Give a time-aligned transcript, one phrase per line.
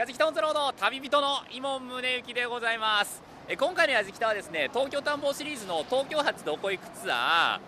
[0.00, 3.20] やじきたオンザロード旅人の伊門宗行でございます。
[3.46, 7.60] え今回のやじきたはですね東京探訪シリーズの東京発どこ行くツア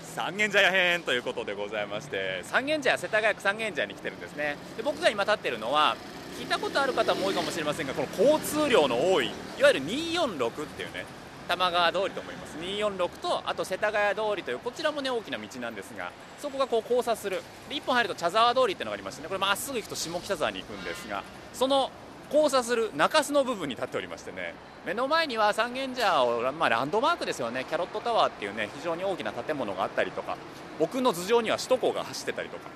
[0.00, 0.14] ー。
[0.14, 2.42] 三軒茶屋編ということでございまして。
[2.44, 4.56] 三軒茶屋世田谷区三軒茶屋に来てるんですね。
[4.76, 5.96] で僕が今立ってるのは
[6.38, 11.04] 聞いたことある方も多いかもしれませんがこの交通量の多いいわゆる246っていうね
[11.48, 12.56] 玉川通りと思います。
[12.58, 21.22] 246とあと世田谷通りというこちらもね大きな道なんですがそこがこう交差するで1本入ると茶沢通りっていうのがありましてねこれまっすぐ行くと下北沢に行くんですが
[21.52, 21.90] その
[22.32, 27.64] 交差する中洲の部分に立っておりましてね目の前には三軒茶屋を、まあ、ランドマークですよね。
[27.68, 30.36] キャロットタワーっていうね非常に大きな建物があったりとか
[30.78, 32.70] 僕の頭上には首都高が走ってたりとか。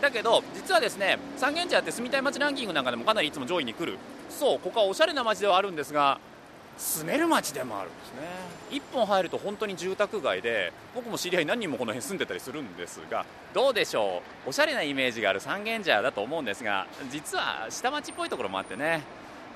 [0.00, 3.98] だけど実はですね三軒茶屋って住みたい街ランキングなんかでもかなりいつも上位に来る。
[4.30, 6.20] そうここはおしゃれな街ではあるんですが
[6.78, 8.20] 住める街でもあるんですね。
[8.70, 14.50] 一本入ると本当に住宅街で僕も知り合い何人もこの辺住んでたりするんですがどうでしょう？
[14.50, 19.02] おしゃれなイメージがある三軒茶屋だと思うんですが実は下町っぽいところもあってね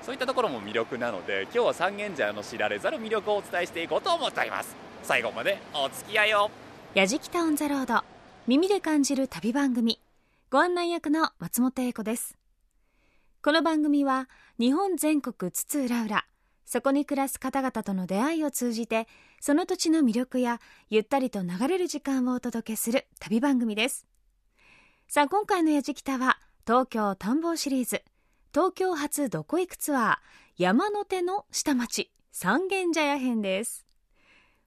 [0.01, 4.75] そういったところも魅力なので今日は三軒茶屋の知られざる魅力をお伝えしていこうと思っております。
[5.03, 6.51] 最後までお付き合いを。
[6.93, 8.03] やじきたオンザロード
[8.47, 9.99] 耳で感じる旅番組
[10.49, 12.37] ご案内役の松本英子です。
[13.41, 16.23] この番組は日本全国津々浦々
[16.65, 19.07] そこに暮らす方々との出会いを通じて
[19.39, 24.07] その土地の魅力やゆったりと流れる時間をお届けする旅番組です。
[25.07, 28.03] さあ今回のやじきたは東京探訪シリーズ。
[28.53, 30.15] 東京発どこ行くツアー
[30.57, 33.85] 山手の下町三軒茶屋編です。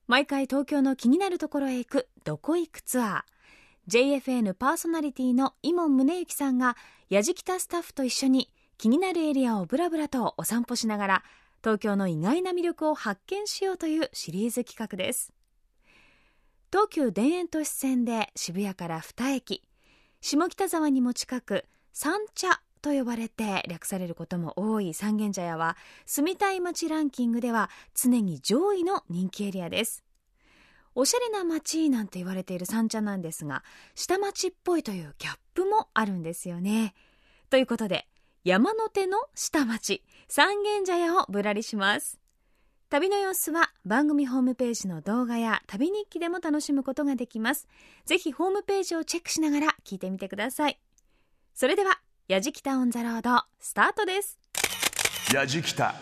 [0.07, 6.77] 毎回東京の気になるところへ行くどこ行くツアー JFN パーソナリティの伊門宗行さんが
[7.09, 11.25] やじきたスタッフと一緒に気になるエリアをブラブラとお散歩しながら
[11.67, 15.33] 東京の意外な魅力を発見しようというシリーズ企画です。
[16.71, 19.65] 東急田園都市線で渋谷から2駅
[20.21, 30.05] 下北沢にも近く三茶と呼ばれて略されることも多い三軒茶屋は住みたい街ランキングでは常に上位の人気エリアです。
[30.95, 33.65] おしゃれな街なんて言われている三茶なんですが
[33.97, 36.95] 下町っぽいというギャップもあるんですよね。
[37.51, 38.07] ということで
[38.47, 42.21] 山手の下町三軒茶屋をぶらりします。
[42.89, 47.67] 旅の様子は番組ホームページの動画や旅日記でも楽しむことができます。
[48.05, 50.79] ぜひホームページをチェックしながら聞いてみてください。
[51.55, 51.99] それでは
[52.29, 54.39] やじきたオンザロードスタートです。
[55.35, 55.97] やじきた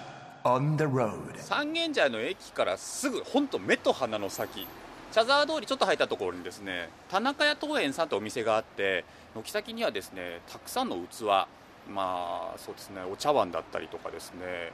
[0.44, 4.66] on the road 三軒茶屋の駅からすぐ本当目と鼻の先。
[5.12, 11.46] 茶沢通りちょっと入ったところにですね田中屋桃園さんとお店があって軒先にはですねたくさんの器
[11.88, 13.02] まあそうですね。
[13.02, 14.72] お茶碗だったりとかですね、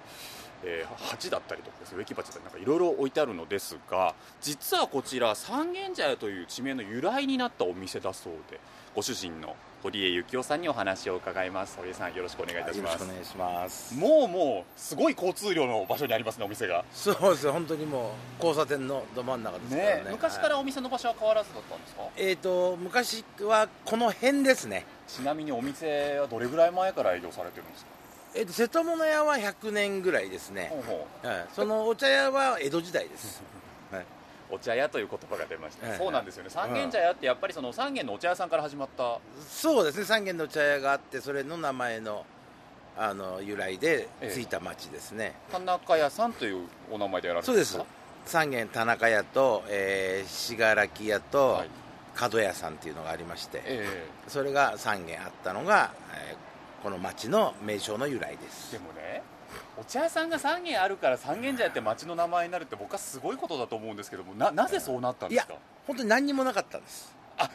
[0.64, 1.98] えー、鉢だったりとかですね。
[1.98, 8.60] 植木鉢だったりなんかいろいろ置いてあるのですが実はこちら三軒茶屋という地名の由来になったお店だそうで
[8.94, 11.76] ご主人の堀江幸雄さんにお話を伺います。
[11.78, 12.92] 堀江さんよろしくお願いいたします。
[12.92, 13.94] よろしくお願いします。
[13.94, 16.84] もうもうすごい交通量の場所にありますねお店が。
[16.92, 19.76] そうです本当にもう交差点のど真ん中ですね。
[19.76, 24.84] ね昔からお店の場所は変わらずだったんですか、えっ、と昔はこの辺ですね。
[25.08, 27.90] ちなみにお店はどれぐらい前から営業されてるんですか？
[28.34, 31.26] えっ、と瀬戸物屋は100年ぐらいですね、ほうほう。
[31.26, 33.59] はい、そのお茶屋は江戸時代です、はい、
[34.50, 36.50] お茶屋という言葉が出ました、はいそうなんですよね。
[36.50, 39.18] 三軒茶屋ってやっぱりその三軒のお茶屋さんから始まった。
[39.48, 40.04] そうですね。
[40.04, 42.24] 三軒のお茶屋があってそれの名前の
[42.96, 47.92] あの由来でついた町ですね、田中屋さんというお名前でやられてそうでするんです。
[47.92, 51.68] か三軒田中屋とえー信楽屋とはい。
[52.12, 56.50] 角屋さんっていうのがありまして、えそれが3軒あったのが、えー
[56.82, 58.72] この町の名称の由来でえす。
[58.72, 59.22] でもね
[59.80, 65.54] お茶屋さんが3軒あるから三軒茶屋って町の名前になるって僕はすごいことだと思うんですけどもななぜそうなったんですか？
[65.86, 67.12] 本当に何にもなかったんです。
[67.38, 67.50] あ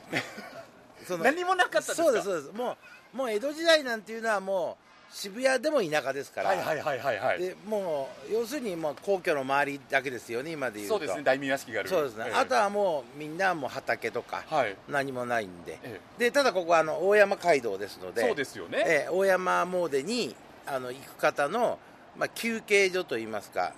[1.08, 2.04] その何もなかったんですか？
[2.04, 2.52] そうですそうです。
[2.54, 2.78] も
[3.14, 7.40] うもう江戸時代なんていうのはもう渋谷でも田舎ですから、はいはいはいはいはい。
[7.40, 10.96] でもう要するにもう皇居の周りだけですよね今でいうと。
[10.98, 11.90] そうですね大名屋敷がある。
[11.90, 12.34] そうですね、ええ。
[12.34, 14.76] あとはもうみんなもう畑とかはい。
[14.90, 16.00] 何もないんで、え。
[16.18, 21.78] でただここはあの大山街道ですのでそうですよね、ええ大山詣にあの行く方の、
[22.18, 23.74] まあ、休憩所といいますか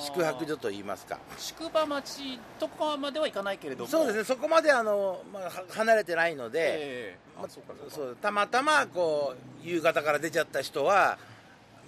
[0.00, 1.18] 宿泊所といいますか。
[1.38, 3.90] 宿場町とかまではいかないけれども。
[3.90, 7.18] そうですねそこまであの、まあ、は離れてないので、ええ。
[7.38, 9.34] まあそうかそうたまたまこ
[9.64, 11.18] う夕方から出ちゃった人は、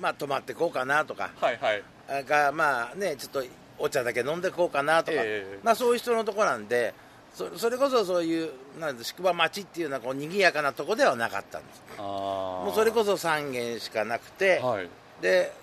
[0.00, 1.82] まあ、泊まってこうかなとかはいはい。
[2.08, 3.44] あがまあねちょっと
[3.78, 5.58] お茶だけ飲んでこうかなとか、ええ。
[5.64, 6.94] まあ、そういう人のとこなんで
[7.34, 11.82] そそれこそそういうなんで宿場町っていうのはこう賑やかなとこではなかったんです。
[11.98, 14.88] あもうそれこそ3軒しかなくて、はい。
[15.22, 15.59] でな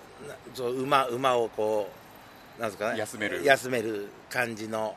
[0.54, 1.90] そう馬馬をこ
[2.58, 3.44] うなんですかね休める。
[3.44, 4.96] 休める感じの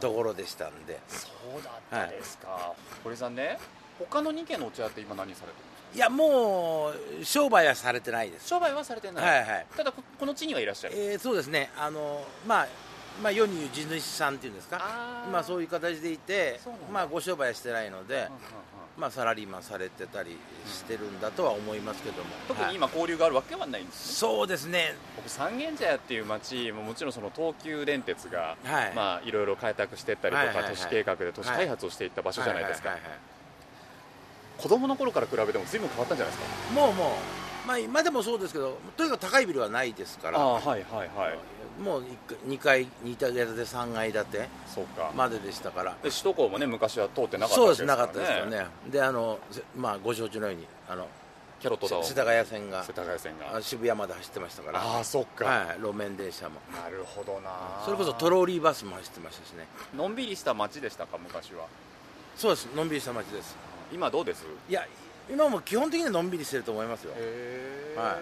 [0.00, 1.00] ところでしたんで。
[1.08, 1.28] そ
[1.58, 2.72] うだったですか、
[3.02, 3.58] 堀さんね
[3.98, 5.96] 他の2軒のお茶屋って今何されてるんですか？
[5.96, 8.48] いやもう商売はされてないです。
[8.48, 9.66] 商売はされてない、はいはい。
[9.76, 11.70] ただここの地にはいらっしゃる、えーそうですね。
[11.76, 12.68] あのまあ
[13.22, 14.78] まあ世に言う地主さんっていうんですか？
[14.80, 15.30] あー。
[15.30, 16.60] まあそういう形でいて
[16.92, 18.30] まあご商売はしてないので、うんうんうん
[18.98, 24.94] まあサラリーマンされてたりしてるんだとは思いますけども、はい特に今交流があるわけはないんですね、そうですね。
[25.16, 28.92] 僕三軒茶屋っていう町ももちろんその東急電鉄が、はい。
[28.94, 30.74] まあいろいろ開拓していったりとか、はいはいはい。
[30.74, 33.20] 都市計画で都市開発をしていった場所じゃないですか、はははいはい。
[34.58, 36.74] 子供の頃から比べても随分変わったんじゃないですか。
[36.74, 40.38] もうもうまあ今でもそうですけどとにかく高いビルはないですから。
[40.38, 40.82] あはいはい
[41.16, 41.38] はい。
[41.82, 42.04] もう
[42.48, 45.90] 2階2階建てで3階建てそうか、まででしたから。
[46.02, 48.66] で首都高もね昔は通ってなかったそうですわけですからなかったですよね。
[48.90, 51.06] であのせまあご承知のようにあの
[51.60, 53.56] キャロットだ世田谷線が世田谷線が。
[53.56, 54.80] あ渋谷まで走ってましたから。
[54.80, 56.60] ああそっか、はい、路面電車も。
[56.72, 57.82] なるほどな。
[57.84, 59.66] それこそトローリーバスも走ってましたしね。
[59.94, 61.66] のんびりした街でしたか昔は。
[62.36, 63.56] そうですのんびりした街です。
[63.92, 64.46] 今どうです？
[64.68, 64.86] いや
[65.28, 67.12] 今も基本的にはのんびりしてると思いますよ。
[67.96, 68.16] はい。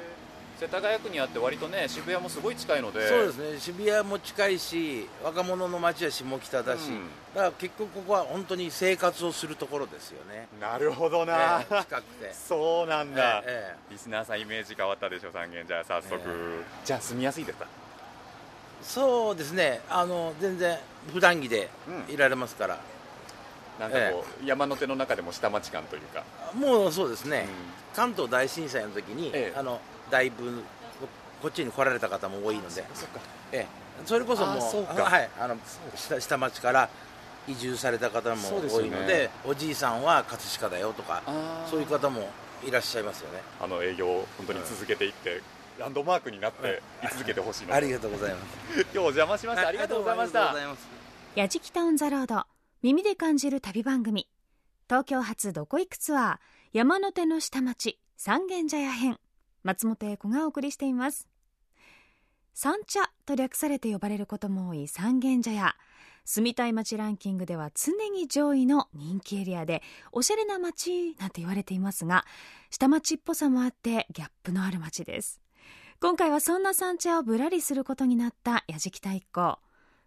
[0.61, 3.09] 世田谷区にあって割とね渋谷もすごい近いので。
[3.09, 3.59] そうですね。
[3.61, 7.09] 渋谷も近いし若者の街は下北だし、うん。
[7.35, 12.33] だから結局ここは本当に生活をするところですよね、なるほどえな、え近くて。
[12.33, 15.67] そうなんだ、ええリスナーさんイメージ変わったでしょ三軒。
[15.67, 16.63] じゃあ早速、え。
[16.85, 17.67] じゃあ住みやすいですか？
[18.83, 19.81] そうですね。
[19.91, 20.79] あの全然
[21.13, 21.69] 普段着で
[22.09, 22.15] うん。
[22.15, 22.79] いられますから、
[23.79, 26.25] なんかこう、山手の中でも下町感というか、
[26.55, 27.97] もうそうですね、うん。
[27.97, 29.59] 関東大震災の時に、ええ。
[29.59, 29.81] あの
[30.11, 30.63] だいぶ
[31.01, 31.09] こ
[31.43, 32.85] こっちに来られた方も多いので。
[32.95, 33.07] そ
[33.53, 33.67] ええ、
[34.05, 35.05] それこそもあそうか。
[35.05, 35.57] はい、あの
[35.97, 36.89] 下下町から
[37.49, 41.23] 移住された方も多いのでおじいさんは葛飾だよとか
[41.71, 42.31] そういう方も
[42.67, 43.41] いらっしゃいますよね。
[43.61, 45.43] あの営業を本当に続けていって、
[45.79, 48.81] ランドマークになって居続けてほしいなとありがとうございます。
[48.81, 49.69] 今日お邪魔しました。
[49.69, 50.39] ありがとうございました。
[50.39, 50.89] ありがとうございます。
[51.35, 52.54] やじきたオンザロード
[52.85, 54.29] 耳で感じる旅番組。
[54.91, 56.37] 東京発どこ行くツアー
[56.75, 59.19] 山手の下町三軒茶屋編。
[59.63, 61.27] 松本英子がお送りしています。
[62.53, 65.75] 三茶と略されて呼ばれることも多い三軒茶屋。
[66.27, 69.83] 住みたい街ランキングでは常に上位の人気エリアで
[70.13, 72.27] おしゃれな街なんて言われていますが
[72.69, 75.41] 下町っぽさもあってギャップのある街です。
[76.03, 79.59] 今回はそんな三茶をぶらりすることになったやじきた一行。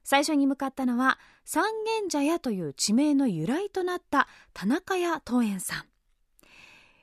[0.09, 5.83] 最初に向かったのは三軒茶屋という地名の由来となった田中屋桃園さん。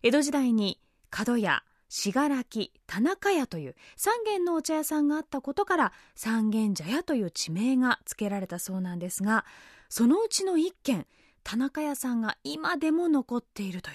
[0.03, 0.81] 江戸時代に
[1.11, 9.45] 角屋信楽田中屋という三軒のお茶屋さんがあったことから三軒茶屋という地名が付けられたそうなんですが
[9.91, 11.07] そのうちの一軒
[11.43, 13.93] 田中屋さんが今でも残っているとい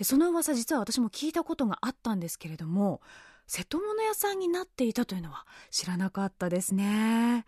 [0.00, 0.04] う。
[0.04, 3.00] その噂実は私も聞いたことがあったんですけれども
[3.46, 7.46] 瀬戸物屋さんになっていたというのは知らなかったですね。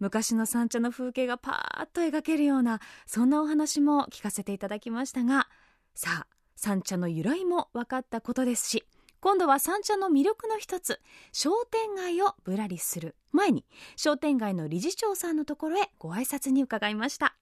[0.00, 5.48] 昔の三茶の風景がパーッと描けるようなそんなお話も聞かせていただきましたが
[5.94, 6.26] さあ
[6.56, 8.84] 三茶の由来も分かったことですし
[9.20, 11.00] 今度は三茶の魅力の一つ
[11.32, 13.64] 商店街をぶらりする前に
[13.96, 17.34] 商店街の理事長さんのところへご挨拶に伺いました。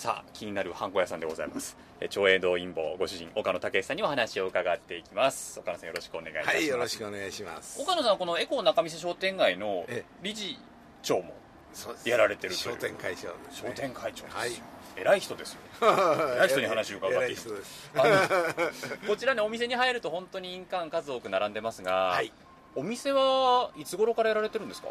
[0.00, 1.76] さあ気になるハンコ屋さんでございます。
[2.00, 5.60] え長栄堂陰謀ご主人岡野武さんにお話を伺っていきます。
[5.60, 7.82] 岡野さんよろしくお願いします、はい、よろしくお願いします。
[7.82, 10.58] 岡野さんはこのエコー中見世商店街のえ理事
[11.02, 11.34] 長も
[12.06, 13.74] やられてる商店会長です、商ね。
[13.76, 14.52] 店会長ですよ、はい。
[14.96, 15.60] 偉い人ですよ。
[16.36, 17.16] 偉い人に話を伺って。
[17.18, 17.90] 偉い人です。
[17.94, 18.16] あの
[19.06, 22.32] こちらねお店に入ると本当に印鑑数多く並んでますが、はい。
[22.74, 24.88] お店はいつ頃からやられてるんですか？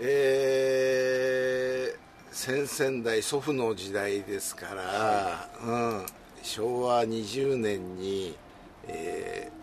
[0.00, 6.06] えー、先々代祖父の時代ですから、うん、
[6.42, 8.36] 昭和20年に、
[8.86, 9.58] えー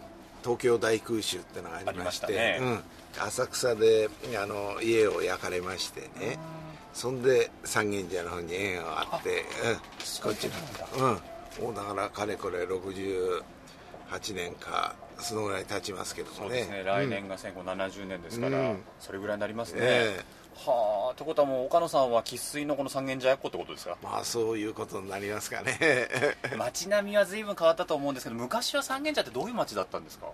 [0.46, 2.60] 東京大空襲ってのがありましてね。
[2.62, 2.84] うん、
[3.20, 6.38] 浅草であの家を焼かれましてね。
[6.94, 9.76] そんで三軒茶屋の方に縁があって、うん、
[10.22, 10.48] こっち
[11.00, 11.10] の
[11.60, 13.42] うんもうだからかれこれ68
[14.36, 16.40] 年かそのぐらい経ちますけどもね。
[16.42, 16.84] そうですね。
[16.84, 18.84] 来年が戦後70年ですから、うん。
[19.00, 20.24] それぐらいになりますね、え
[20.56, 23.98] はあってことはもう岡野さんは生粋のこの三軒茶屋っ子ってことですか？
[24.02, 25.78] まあそういうことになりますかね。
[26.58, 30.28] 街並みは随分変わったと思うんですけど昔は三軒茶屋ってどういう街だったんですか？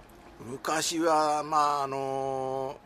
[0.45, 2.77] 昔はまああの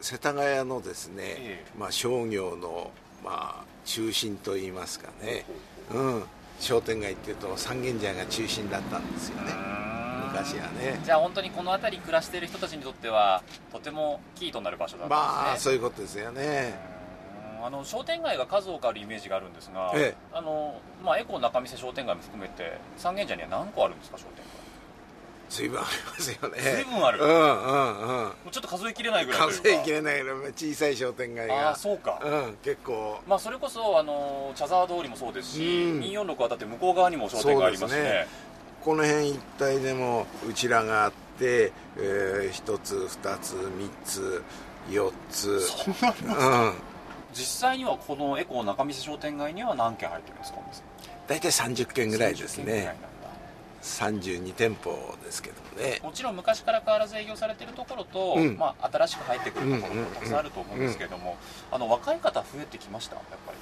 [0.00, 2.90] 世田谷のですね、えまあ、商業の
[3.22, 5.44] まあ中心といいますかね、
[5.92, 6.24] うん、
[6.58, 9.52] 商店街っていうと三軒茶屋が中心だったんですよね
[10.32, 11.00] 昔はね。
[11.04, 16.74] じゃあ本当にこの辺り暮らしている人たちにとってはとてもキーとなる場所だったまあんですね、そういうことですよね。
[16.94, 17.00] うん
[17.62, 20.16] あの商店街が数多くあるイメージがあるんですが、ええ。
[20.32, 24.42] あのまあ、エコ中見世商店街も含めて三軒茶屋には何個あるんですか商店
[25.50, 26.58] 随分ありますよね。
[26.60, 27.18] 随分ある。
[27.20, 28.24] うんうんうん。
[28.24, 31.70] もうちょっと数えきれないぐらい数えきれないぐらい小さい商店街あが。
[31.70, 33.20] あそうか、うん結構。
[33.26, 36.00] まあそれこそあの茶沢通りもそうですし、うん。
[36.00, 37.98] 246渡って向こう側にも商店がありますしね。
[37.98, 38.49] そうですね
[38.84, 44.42] この辺一帯でもうちらがあって、えー、1つ2つ3つ
[44.90, 45.60] 4つ。
[45.60, 46.72] そんなにうん。
[47.32, 50.58] 実際にはこのエコー中見世商店街には何軒入ってるんですか？
[51.28, 53.08] 大体30軒ぐらいです30軒ぐらいねなんだ。
[53.82, 56.00] 32店舗ですけどもね。
[56.02, 58.56] もちろん昔から変わらず営業されてるところと、うん。
[58.58, 61.36] まあ、新しく入ってくるところもたくさんあると思うんですけれども、
[61.70, 63.14] あの若い方増えてきました？
[63.16, 63.58] やっぱり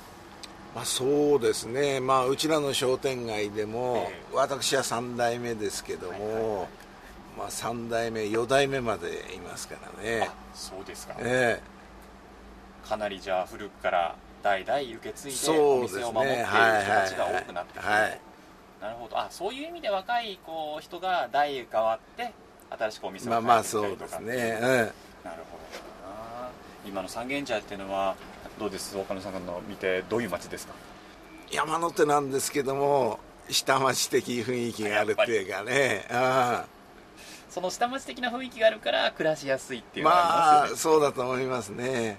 [0.74, 6.68] まあ、そうですね、まあ、うちらの商店街でも、え私は3代目ですけども、
[7.36, 10.28] まあ、3代目4代目までいますからね。
[10.28, 11.60] あそうですか、え
[12.86, 18.20] かなりじゃあ古くから代々受け継えいでお店を守っている人はいたちが多くなってくる、はいはい
[18.80, 19.18] なるほど。
[19.18, 22.32] あそういう意味で若いこう人が代変わって
[22.70, 24.68] 新しくお店をまあまあ開いてみたそうですりとかっていうね、うん。
[24.68, 24.90] なる
[25.24, 25.30] ほど
[26.08, 26.50] な。
[26.86, 28.14] 今の三軒茶屋っていうのは
[28.58, 28.98] どうです？
[28.98, 30.74] 岡野さんの見てどういう街ですか？
[31.50, 36.06] 山手なんですけども下町的雰囲気があるっていうかね。
[36.10, 36.66] あ
[37.48, 40.98] その下町的な雰囲気があるから暮らしやすいっていうのまがありますよね。
[40.98, 42.16] あそうだと思いますね。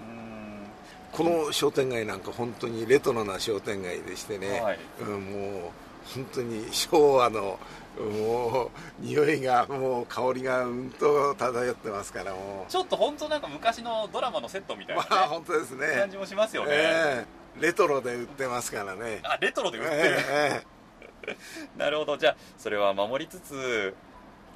[1.12, 4.78] この商店街なんか本当にレトロな商店街でしてね、はい。
[5.00, 5.70] うん、もう
[6.14, 7.58] 本当に昭和の
[8.00, 15.86] もう匂いがもう香りがうんと漂ってますからもちょっと本当なんか昔のドラマのセットみたういな、ねまあ本当ですね。
[15.98, 17.26] 感じもしますよね、え
[17.58, 17.62] え。
[17.62, 19.20] レトロで売ってますからね。
[19.22, 21.36] あレトロで売ってる、ええ
[21.76, 22.16] なるほど。
[22.16, 23.94] じゃあそれは守りつつ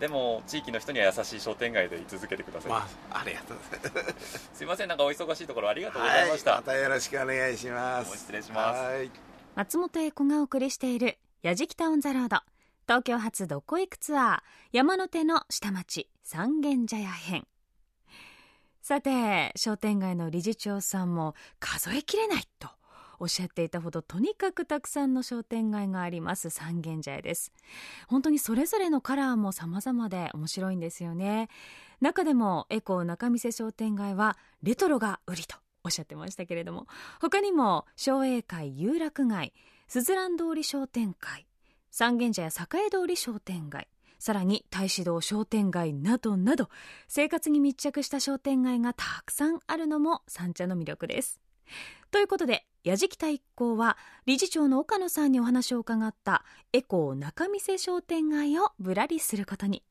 [0.01, 4.51] でも地域の人には優しい商店街で居続けてください、まあありがとうございます。
[4.55, 4.89] すいません。
[4.89, 8.17] なんかお忙しいところありがとうございました、はい、またよろしくお願いします。
[8.17, 8.81] 失礼します。
[8.81, 9.11] はい。
[9.55, 12.39] 松本英子がお送りしている「やじきたオン・ザ・ロード」
[12.87, 14.39] 東京発どこ行くツアー
[14.73, 17.47] 山手の下町三軒茶屋編。
[18.83, 22.69] さて商店街の理事長さんも数えきれないと
[23.19, 27.53] おっしゃっていたほどとにかくたくさんの商店街があります三軒茶屋です。
[28.07, 31.49] 本当にそれぞれのカラーも様々で面白いんですよね。
[32.03, 36.87] 中でもエコー中見世商店街はレトロが売りとおっしゃってましたけれども
[37.21, 39.55] 他にも商栄会有楽街
[39.89, 41.47] すずらん通り商店会
[41.97, 43.87] 三軒茶屋栄通り商店街。
[44.19, 46.69] さらに太子堂商店街などなど
[47.07, 51.39] 生活に密着した商店街がたくさんあるのも三茶の魅力です。
[52.11, 53.97] ということで矢敷太一行は
[54.27, 59.85] 理事長の岡野さんにお話を伺ったエコー中見世商店街をぶらりすることに。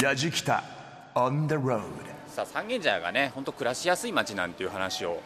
[0.00, 0.62] やじきた
[1.16, 1.82] on the road
[2.28, 5.20] さあ三軒茶屋がね本当暮らしやすい街なんていう話を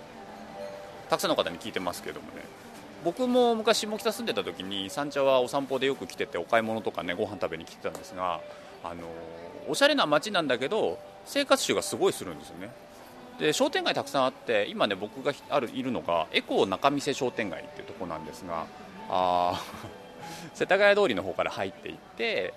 [1.11, 2.60] たくさんの方に聞いてますけどもね
[3.05, 8.41] 僕も昔下北住んでた時に三茶はお散歩でよく来ててお買い物とかねご飯食べに来てたんですが
[8.85, 9.07] あの
[9.69, 12.71] おしゃれな街なんだけど生活習がすごいするんですよね。
[13.39, 18.67] で商店街たくさんあって今ね僕があるいるのがエコー中見世商店街っていうとこなんですが
[19.09, 19.63] あ
[20.53, 22.53] 世田谷通りの方から入っていって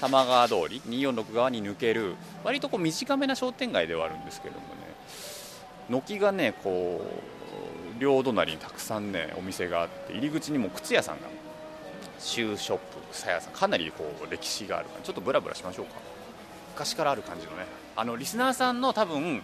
[0.00, 4.74] 玉川通り246側に抜ける割とこう短めな商店街ではあるんですけどもね。
[5.88, 7.33] 軒がねこう
[8.04, 11.22] 両隣にたくさんねお店があって入り口にも靴屋さんが
[12.18, 12.82] シューショップ
[13.12, 15.92] 草屋さんかなりこう歴史があるからちょっとブラブラしましょうか。
[16.74, 17.64] 昔からある感じのね
[17.96, 19.42] あのリスナーさんの多分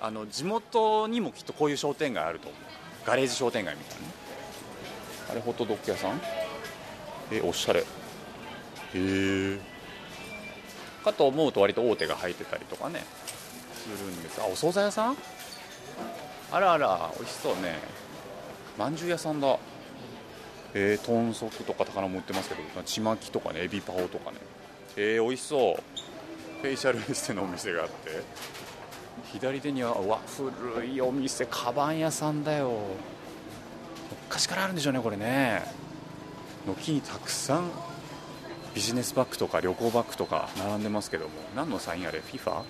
[0.00, 2.60] あの地元にもきっとこういう商店街あると思う。
[3.06, 4.12] ガレージ商店街みたいなね。
[5.30, 6.20] あれホットドッグ屋さん？
[7.30, 7.84] えおしゃれへ
[8.94, 9.58] え
[11.04, 13.04] かと思うと割と大手が入ってたりとかね
[13.74, 14.40] するんです。
[14.40, 15.16] あお惣菜屋さん？
[16.50, 17.99] あらあら美味しそうね。
[18.78, 19.58] まんじゅう屋さんだ。
[20.72, 24.38] えー、豚足とか高菜も売ってますけどちまきとかねエビパオとかね。
[24.96, 26.62] えー、美味しそう。
[26.62, 28.22] フェイシャルエステのお店があって。
[29.32, 32.72] 左手にはうわ古いお店カバン屋さんだよ。
[34.28, 35.62] 昔からあるんでしょうねこれね。
[36.66, 37.70] 軒にたくさん
[38.74, 41.30] ビジネスバッグとか旅行バッグとか並んでますけども。
[41.56, 42.62] 何のサインあれ？FIFA?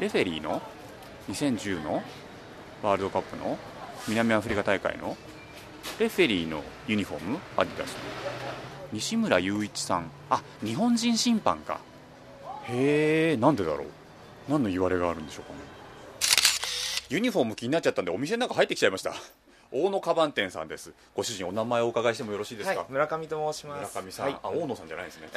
[0.00, 0.60] レフェリーの
[1.30, 2.02] ？2010の？
[2.82, 3.56] ワールドカップの？
[4.08, 5.16] 南アフリカ大会の
[6.00, 7.96] レフェリーのユニフォームアディダス。
[8.92, 10.10] 西村雄一さん。
[10.28, 11.80] あ日本人審判か。
[12.64, 13.86] へえなんでだろう。
[14.48, 15.58] 何の言われがあるんでしょうかね。
[17.10, 19.14] ユニフォーム気になっちゃったんでお店の中入ってきちゃいました。
[19.70, 20.92] 大野カバン店さんです。
[21.14, 23.94] ご主人お名前をお伺いしてもよろしいですか、はい、村上と申します。
[23.94, 25.28] 村上さん、はい、あ大野さんじゃないですね。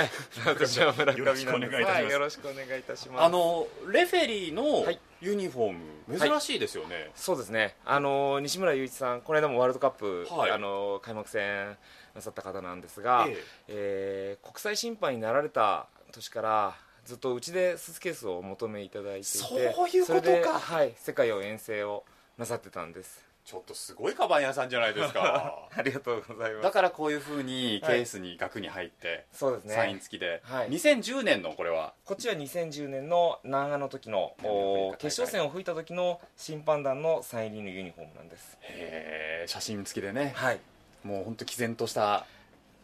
[0.45, 1.93] 私は村上よろしくお願いいたします。
[1.93, 3.23] はい、よろしくお願いいたします。
[3.23, 6.29] あのレフェリーのはいユニフォーム、はい。
[6.29, 7.75] 珍しいですよね、そうですね。
[7.83, 10.51] あの西村雄一さん、この間もワールドカップ、はい。
[10.51, 11.75] あの開幕戦
[12.13, 14.37] なさった方なんですが、ええ。
[14.41, 20.59] ー国際審判になられた年からずっとうちでスーツケースをお求めいただいていてそういうことか。
[20.59, 22.03] はい、世界を遠征を
[22.37, 25.69] なさってたんですちょっとすごいカバン屋さんじゃないですか。
[25.77, 26.63] ありがとうございます。
[26.63, 29.75] だからこういうふうにケースに額に入って、そうですね。
[29.75, 30.69] サイン付きで、はい。
[30.69, 31.93] 2010年のこれは？
[32.05, 38.57] こっちは2010年の長野時のおはい決勝戦を吹いた時の審判団のサイン入りのユニフォームなんです。
[38.61, 40.59] へー写真付きでね、はい。
[41.03, 42.25] もう本当毅然とした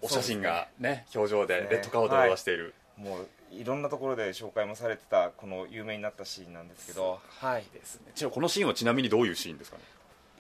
[0.04, 7.20] お写真がね表情でレッドカードを出している、もういろんなところで紹介もされてたこの有名になったシーンなんですけど。
[7.40, 8.30] はいですね。
[8.30, 9.84] このシーンはちなみにどういうシーンですかね？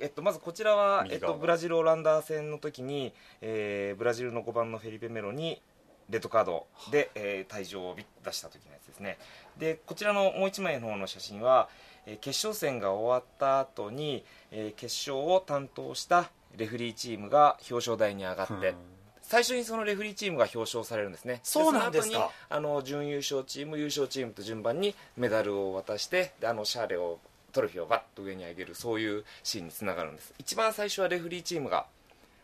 [0.01, 5.61] えっと、まずこちらは、えっと、ブラジル・オランダ戦の時に、えーブラジルの5番のフェリペ・メロに
[6.09, 9.17] レッドカードで、えー退場を出した時のやつですね。
[9.57, 11.69] でこちらのもう1枚の方の写真は、
[12.05, 18.75] えー決勝戦が終わった後に、えー決勝を担当したレフリーチームが表彰台に上がって、
[19.21, 21.39] 最初にそのレフリーチームが表彰されるんですね。
[21.43, 22.31] そうなんですか。
[22.49, 27.19] あの準優勝チーム優勝チームと順番にメダルを渡してであのシャーレを
[27.51, 30.33] トロフィーをバッと上に上げるそういうシーンにつながるんです。
[30.39, 31.85] 一番最初はレフリーチームが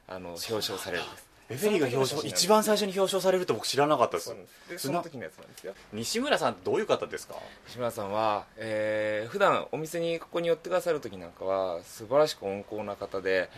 [0.07, 1.27] あの表彰されるんです。
[1.49, 4.35] レフェリーが表彰一番最初に表彰されるって僕知らなかったです
[4.69, 5.73] でその時のやつなんですよ。
[5.93, 7.35] 西村さんどういう方ですか？
[7.67, 13.49] 西村さんは、えー普段お店にここに寄ってくださる時なんかは素晴らしく温厚な方で、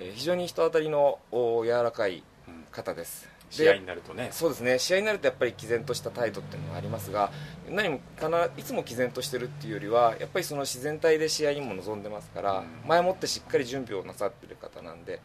[0.00, 2.24] えー非常に人当たりのお柔らかい
[2.72, 4.28] 方です、で試合になるとね。
[4.32, 4.78] そうですね。
[4.78, 7.30] 試合になるとやっぱり毅然とした態度っていうのがありますが
[7.70, 12.66] 何もかないつも毅然としてるっていうよりはやっぱりその自然体で試合にも臨んでますから、うん。
[12.88, 15.20] 前もってしっかり準備をなさってる方なんで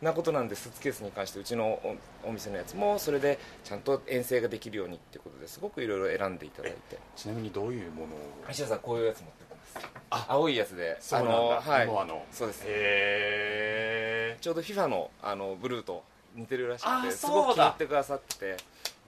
[0.00, 1.96] なことなんでスーツケースに関してうちのお
[2.28, 6.98] お店のやつもそれでちゃんと遠征ができるようにっていうことですごくいろいろ選んでいただいて。
[7.16, 8.50] ちなみにどういうものを？
[8.50, 9.88] 石田さんこういうやつ持ってきます。
[10.10, 10.26] あ。
[10.28, 11.32] 青いやつでそうなんだ。
[11.34, 11.38] あ
[11.84, 12.08] のはい。
[12.30, 12.62] そうです。
[12.66, 16.04] へちょうど FIFA のあのブルーと
[16.34, 18.56] 似てるらしあくてすごく気に入ってくださってて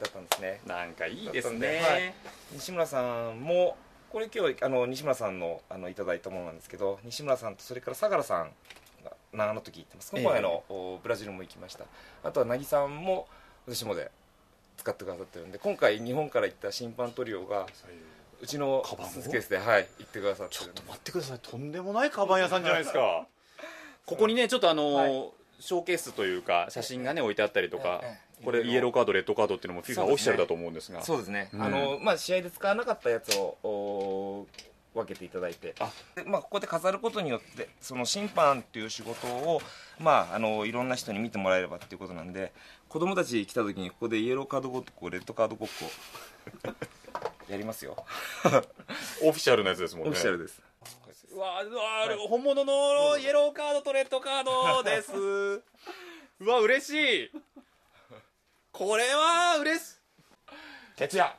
[0.00, 0.60] だったんですね。
[0.64, 2.14] えなんかいいですね、はい。
[2.52, 3.76] 西村さんも
[4.10, 8.50] これ今日あの西村さんのあのいただいたものなんですけど西村さんとそれから相良さん
[9.04, 10.10] が長野時行ってます。
[10.16, 11.84] 今回の、おブラジルも行きました。
[12.24, 13.28] あとは凪さんも
[13.66, 14.10] 私もで
[14.78, 17.66] 使ってくださってるんで今回日本から行った審判トリオが
[18.40, 19.10] うちのカバンを？
[19.10, 21.38] スーツケースで、はい、行ってくださってちょっと待ってください。
[21.42, 23.26] とんでもないカバン屋さんじゃないですか。
[24.06, 28.30] ここにねちょっとあのーはいショーケースというか写真がね置いてあったりとかええ。
[28.44, 31.02] これイエローカードレッドカードっていうのも FIFA オフィシャルだと思うんですが。
[31.02, 31.62] そうですね、うん。
[31.62, 34.46] あのまあ、試合で使わなかったやつをお
[34.94, 35.74] 分けていただいて。
[35.78, 35.90] あ。
[36.14, 39.60] で、まあ、ここで飾ることによってその審判っていう仕事を、
[39.98, 42.52] まあ、あのいろんな人に見てもらえればっていうことなんで
[42.88, 46.72] 子供たち来た時にここでイエローカードごっこレッドカードごっこ
[47.48, 48.04] やりますよ。
[49.22, 50.10] オフィシャルなやつですもんね。
[50.10, 50.62] オフィシャルです
[51.40, 55.10] うわうわ本物のイエローカードとレッドカードです。
[56.38, 57.30] うわ嬉しい。
[58.70, 59.96] これは嬉し
[60.96, 61.34] 徹夜。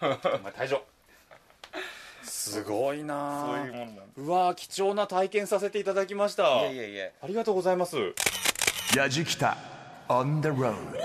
[0.00, 0.16] お前
[0.52, 0.80] 退場。
[2.22, 3.44] すごいな。
[3.44, 6.60] そういうもんなんでうわ貴重な体験させていただきました。
[6.60, 7.10] いやいやいや。
[7.20, 7.96] ありがとうございます。
[8.96, 9.56] やじきた。
[10.08, 10.96] On the road 撮っ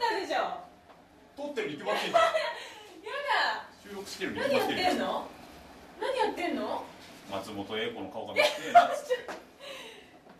[0.00, 0.60] たでしょ。
[1.36, 3.66] 撮ってるに決まってん やだ。
[3.86, 5.27] 収録してるに何やってやってんの？
[7.30, 9.26] 松本英子の顔が見えなっつって。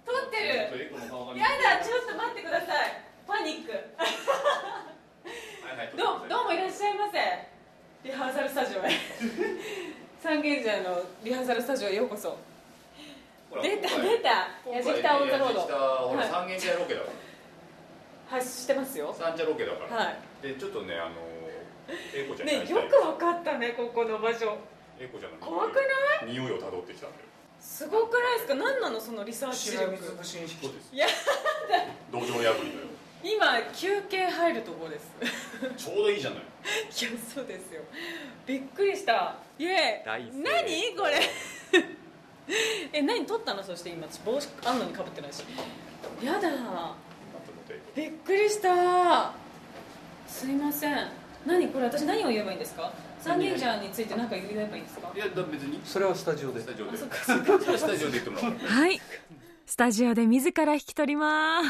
[0.06, 1.44] 撮ってる英子の顔がや
[1.78, 3.02] だちょっと待ってください。
[3.26, 3.72] パニック。
[5.96, 7.18] どうどうもいらっしゃいませ。
[8.04, 8.90] リハーサルスタジオへ。
[10.20, 12.38] 三軒茶屋のリハーサルスタジオへようこそ。
[13.62, 14.28] 出た出た。
[14.70, 15.60] やじきたオンザロード。
[15.60, 16.28] ほらはい。
[16.28, 17.00] 三軒茶屋ロケだ。
[17.00, 17.06] か
[18.30, 19.08] はいしてますよ。
[19.08, 20.16] ら三茶ロケだから、はい。
[20.42, 21.16] でちょっとねあの
[22.14, 24.56] 英子ちゃんにねよくわかったねここの場所
[25.00, 25.76] 英子ちゃんの怖く
[26.22, 26.32] ない？
[26.32, 27.22] 匂いをたどってきたんだよ。
[27.60, 28.54] すごくないですか？
[28.54, 29.82] 何なのそのリサーチ力
[30.92, 31.06] いや
[32.12, 32.54] 道場破りだよ
[33.22, 35.10] 今休憩入るところです。
[35.76, 36.38] ちょうどいいじゃない。
[36.38, 36.46] いや
[37.34, 37.82] そうですよ。
[38.46, 39.36] びっくりした。
[39.58, 41.20] イエ大成ーイ何これ？
[42.92, 43.62] え何撮ったの？
[43.62, 44.06] そして今。
[44.06, 45.42] 私帽子あんのにかぶってないし。
[46.22, 46.48] やだ。
[47.94, 49.32] びっくりした。
[50.28, 51.08] すいません。
[51.44, 51.86] 何これ？
[51.86, 52.92] 私何を言えばいいんですか？
[53.28, 55.08] 三軒茶屋について何か言えばいいんですか？
[55.08, 57.06] 子いやだ別にそれはスタジオでスタジオでス
[57.86, 59.00] タジオで言ってもらおうはい。
[59.66, 61.60] スタジオで自ら引き取りま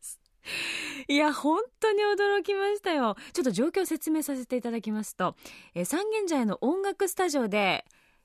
[0.00, 0.18] す。
[1.08, 3.16] いや、本当に驚きましたよ。
[3.32, 5.36] ちょっと状況を説明させていただきますと、
[5.74, 7.84] えー三軒茶屋の音楽スタジオで、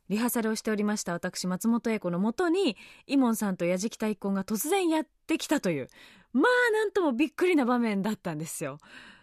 [0.10, 5.89] リハーサルをしておりました私、松本英子のもとに、イモンさんと矢敷太一行が突然やってきたという、
[6.34, 8.78] まあ、なんともびっくりな場面だったんですよ。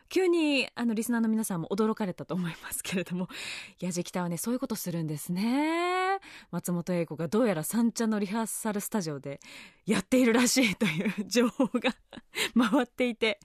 [0.09, 3.29] 急にあのリスナーの皆さんも驚かれたと思いますけれども。
[3.81, 6.19] やじきたはねそういうことするんですね。
[6.51, 9.41] 松本英子がどうやら三茶のリハーサルスタジオで
[9.87, 11.95] やっているらしいという情報が
[12.71, 13.41] 回っていて。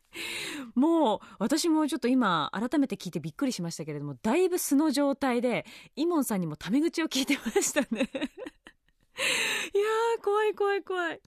[0.75, 8.09] もう私もちょっと今改めて聞いてびっくりしましたけれどもだいぶ素の状態でイモンさんにもタメ口を聞いてましたね。
[9.15, 11.21] いやー怖い怖い怖い、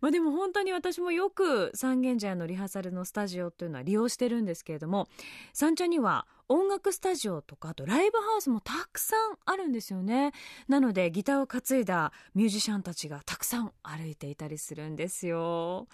[0.00, 5.08] まあ、でも本当に私もよく三軒茶屋のリハーサルのスタジオというのは利用してるんですけれども
[5.52, 10.32] 三茶には音楽スタジオとかあとライブハウスもたくさんあるんですよね。
[10.68, 15.88] なのでギターを担いだミュージシャンたちがたくさん歩いていたりするんですよ。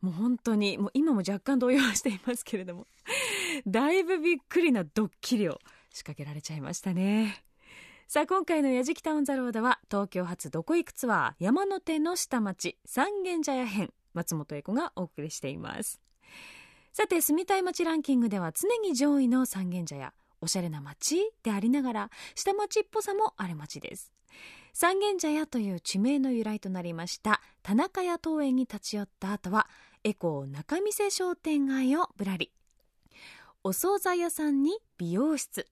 [0.00, 2.86] もう本当にもう今も若干動揺はしていますけれども
[3.66, 5.58] だいぶびっくりなドッキリを
[5.90, 7.43] 仕掛けられちゃいましたね。
[8.14, 12.78] さあ今回の「やじきタウンザロード」は東京発どこ行くツアー山手の下町。
[12.84, 13.92] 三軒茶屋編。
[14.12, 16.00] 松本英子がお送りしています。
[16.92, 20.14] さて住みたい街ランキングでは常に上位の三軒茶屋。
[20.40, 24.12] おしゃれな街でありながら下町っぽさもある街です。
[24.72, 27.42] 三軒茶屋という地名の由来となりました。
[27.64, 29.68] 田中屋桃園に立ち寄った後は
[30.04, 32.52] エコー仲見世商店街をぶらり。
[33.64, 35.66] お惣菜屋さんに美容室。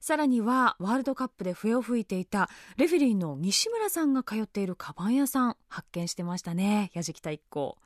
[0.00, 6.90] さらにはワールドカップで笛を吹いていたレフェリーの西村さんが通っているカバン屋さん発見してましたね。
[6.94, 7.76] 矢敷田一行。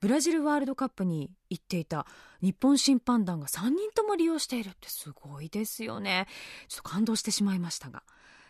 [0.00, 2.06] ブラジルワールドカップに行っていた
[2.40, 6.26] 日本審判団が3人とも利用しているってすごいですよね。
[6.68, 8.02] ちょっと感動してしまいましたが。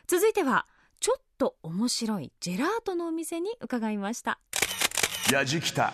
[0.06, 0.66] 続いては
[1.00, 4.40] ちょっと面白いジェラートのお店に伺いました。
[5.30, 5.92] やじきた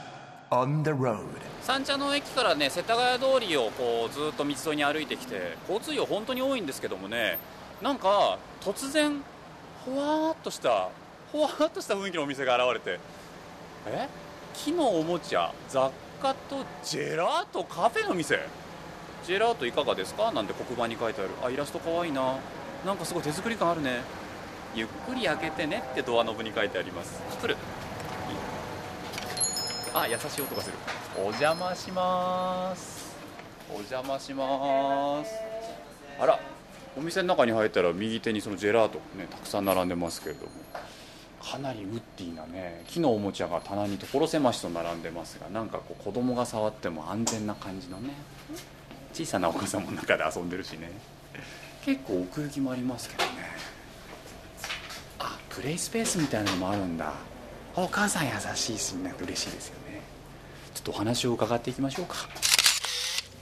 [0.51, 1.25] on the road.
[1.63, 7.39] 三茶の駅からね世田谷通りをこうずっと道沿いに歩いてきて交通量本当に多いんですけどもね
[7.83, 9.23] なんか突然
[9.85, 10.89] ほわーっとした
[11.33, 13.01] ほわーっとした雰囲気のお店が現れて
[13.87, 14.09] え？
[14.55, 15.91] 木のおもちゃ雑
[16.23, 18.39] 貨とジェラートカフェの店？
[19.27, 20.31] ジェラートいかがですか？
[20.33, 21.31] なんて黒板に書いてある。
[21.43, 22.37] あイラストかわいいな。
[22.87, 24.03] なんかすごい手作り感あるね。
[24.75, 27.23] ゆっくり開けてねってドアノブに書いてあります。
[27.41, 27.57] 来る。
[29.97, 30.77] あ優しい音がする。
[31.17, 33.15] お邪魔します。
[33.71, 35.31] お邪魔します。
[36.21, 36.41] あら
[36.97, 40.53] お店の中に入ったら右手にそのジェラートねたくさん並んでますけれども。
[41.41, 48.15] かなりウッディなね木のおもちゃが棚に所狭しと並んでますがなんかこう子供が触っても安全な感じのね
[49.13, 50.91] 小さなお子さんも中で遊んでるしね。
[51.85, 53.31] 結構奥行きもありますけどね。
[55.21, 57.13] あプレイスペースみたいなのもあるんだ。
[57.77, 59.84] お母さん優しいしなんか嬉しいですよね。
[60.85, 62.17] とお話を伺っていきましょうか。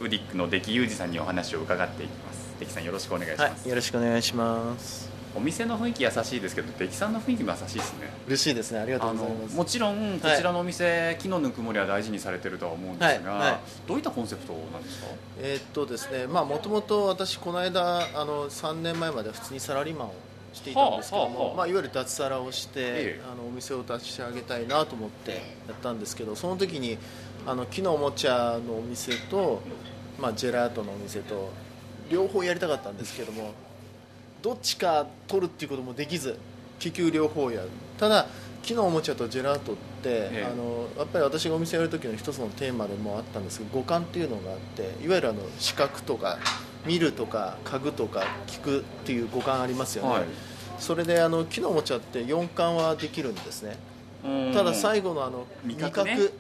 [0.01, 2.55] ウディックの出来裕二さんにお話を伺っていきます。
[2.61, 5.11] 出来さんよろしくお願いします、はい、よろしくお願いします。
[5.35, 8.11] お店の雰囲気優しいですけど出来さんの雰囲気も優しいですね。
[8.27, 8.81] 嬉しいですね。
[8.81, 9.57] ありがとうございます。
[9.57, 13.59] もちろんこちらのお店、木のぬくもりは大事にされてるとは思うんですが、はいはい。
[13.89, 15.07] どういったコンセプトなんですか？
[15.41, 20.15] えーっとですねまあもともと私この間あの3年前までは普通にサラリーマンを
[20.53, 21.57] していたんですけども、はあはあはあ。
[21.57, 23.21] まあ、いわゆる脱サラをして、ええ。
[23.33, 25.39] あのお店を立ち上げたいなと思ってや
[25.73, 26.99] ったんですけどその時に
[27.47, 29.63] あの木のおもちゃのお店と、
[30.21, 31.51] まあ、ジェラートのお店と
[32.11, 33.53] 両方やりたかったんですけども
[34.43, 36.39] どっちか取るっていうこともできず
[36.79, 37.69] 結局両方やる。
[37.99, 38.27] ただ
[38.63, 40.49] 木のおもちゃとジェラートって、ええ。
[40.53, 46.39] あのやっぱり私がお店やる時の一つのテーマでもあったんですけど五感っていうのがあっていわゆるあの視覚とか
[46.87, 50.25] 見るとか嗅ぐとか聞くっていう五感ありますよね、はい。
[50.79, 53.77] それであの木のおもちゃって四感はできるんですね
[54.55, 56.33] ただ最後のあの味味覚,、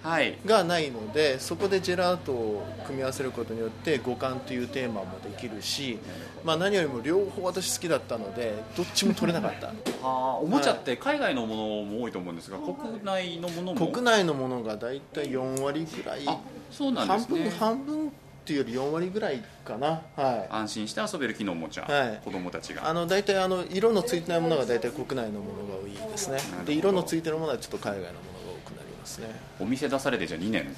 [0.47, 5.99] がないのでそこでジェラートを組み合わせることによって五感というテーマもできるし、
[6.45, 9.73] まあ、何よりも両方私好きだったのでどっちも取れなかった。
[10.07, 13.87] おもちゃって海外のものも多いと思うんですが、国内のものも？
[13.87, 16.23] 国内のものが大体4割ぐらい。
[16.27, 16.38] あ
[16.71, 17.40] そうなんで半すね。
[17.40, 18.12] 分半分
[18.43, 20.03] っていうより4割ぐらいかな。
[20.17, 20.49] はい。
[20.51, 22.21] 安心して遊べる木のおもちゃ、はい。
[22.25, 22.89] 子供たちが。
[22.89, 26.39] あの大体あの色のついてないものが大体国内のものが多いですね。
[26.67, 28.19] で色のついてるものはちょっと海外のものが
[28.67, 29.29] 多くなりますね。
[29.61, 30.75] お店出されてじゃあ2年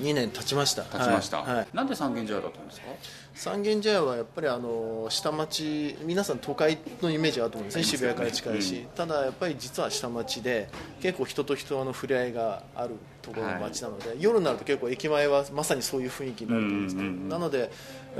[0.00, 0.82] ？2年経ちました。
[0.82, 1.54] 経ちました、はい。
[1.54, 1.66] はい。
[1.72, 2.86] なんで三軒茶屋だったんですか？
[3.34, 7.84] 三軒茶屋はやっぱりあの下町皆さん都会のイメージがあると思うんですね。
[7.84, 8.86] 渋谷から近いし、うん。
[8.90, 10.68] ただやっぱり実は下町で
[11.00, 17.28] 結構人と人の触れ合いがあるところの街なので、夜になると結構駅前はまさにそういう雰囲気になると思うんですけど、うんうんうん。
[17.28, 17.66] なのでや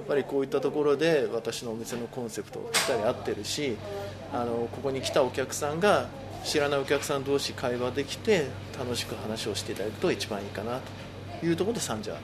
[0.00, 3.76] っぱりこういったところで私のお店のコンセプトぴったり合ってるし
[4.32, 6.08] あのここに来たお客さんが
[6.42, 10.80] 知らないお客さん同士会話できて楽しく話をしていただくと一番いいかな
[11.40, 12.16] というところで三茶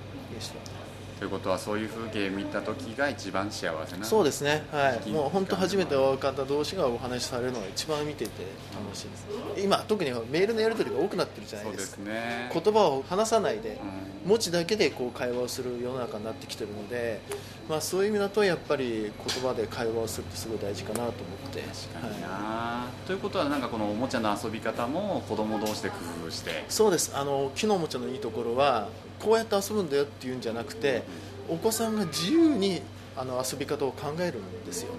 [1.20, 8.30] ということはそういう風景見た時が一番幸せなそうですね、はい、時もう本当初めてお会う方同士がお話しされるのが一番見てて
[8.72, 9.26] 楽しいです。
[9.62, 11.96] 今特にメールのやり取りが多くなってるじゃないうですか。
[11.96, 12.50] すね。
[12.50, 13.78] 言葉を話さないで
[14.24, 14.30] うん。
[14.30, 17.20] 文字だけでこう会話をする世の中になってきてるので、
[17.68, 21.12] まあ、そういう意味だとやっぱり言葉で会話をするってすごい大事かなと思っ
[21.52, 21.60] て。
[21.60, 26.50] 確かにな、はということはなんかこのおもちゃの遊び方も子供同士で工夫して？
[26.50, 27.12] い、そうです。
[27.14, 28.88] あの木のおもちゃのいいところは
[29.20, 31.02] こうやって遊ぶんだよっていうんじゃなくて
[31.48, 32.82] お子さんが自由に
[33.16, 34.92] あの遊び方を考えるんですよ。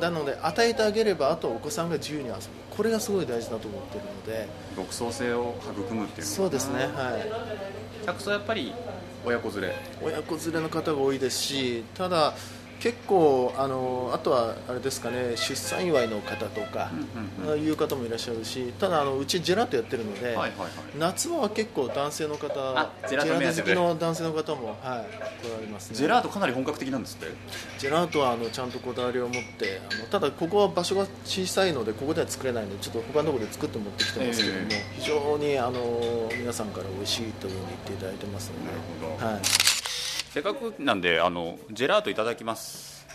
[0.00, 2.40] なので与えてあげればあとはお子さんが自由に遊ぶ。
[2.70, 4.48] これがすごい大事だと思ってるので。
[4.76, 8.06] 独創性を育むっていうそうですねはい。
[8.06, 8.72] 客層やっぱり
[9.24, 9.74] 親子連れ。
[10.00, 12.34] 親子連れの方が多いですしただ
[12.80, 16.90] 結構あのあとはあれですかね出産祝いの方とか、
[17.38, 20.70] うんうんいう方もいらっしゃるしただあのうちジェラートやってるので、はいはいはい。
[20.98, 24.76] 夏場は結構男性の方あジェラート好きの男性の方も、はい、
[25.44, 25.96] 来られますね。
[25.96, 27.26] ジェラートかなり本格的なんですって？
[27.78, 34.84] ジェラートはあのちゃんとこだわりを持ってあのただここは場所が小さいのでここでは作れないのでちょっと他のところで作って持ってきてますけども、え。
[34.98, 38.50] 非常にあの皆さんから美味しいというふうに言っていただいてます
[39.00, 39.42] のではい
[40.30, 43.06] せっかくなんであのジェラートいただきます。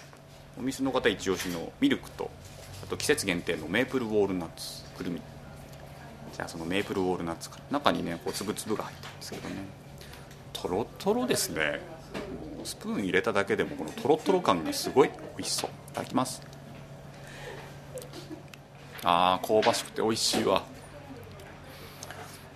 [0.58, 2.30] お店の方一押しのミルクと
[2.84, 5.22] あと季節限定のメープルウォールナッツくるみ。
[6.34, 9.56] じゃあそのメープルウォールナッツから中にねこう粒々が入ってるんですけどね。
[10.52, 11.80] とろとろですね。
[12.64, 15.70] スプーン入れただけでもこのとろとろ感がすごい美味しそう。
[15.70, 16.42] いただきます。
[19.04, 20.64] あー香ばしくて美味しいわ。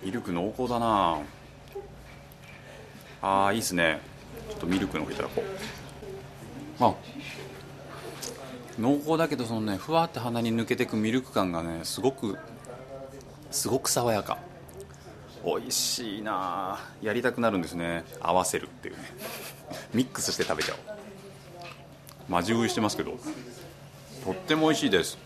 [0.02, 1.18] ミルク濃厚だな。
[3.22, 4.00] あーいいですね。
[4.48, 6.84] ちょっとミルクの方いただこう。
[6.84, 6.94] あ
[8.78, 12.38] 濃厚だけどそのねふわって鼻に抜けてくミルク感がねすごく
[13.50, 14.38] すごく爽やか。
[15.44, 16.78] 美味しいな。
[17.00, 18.04] やりたくなるんですね。
[18.20, 19.02] 合わせるっていうね。
[19.94, 20.96] ミックスして食べちゃおう。
[22.28, 23.18] マジ食いしてますけど。
[24.24, 25.16] とっても美味しいです。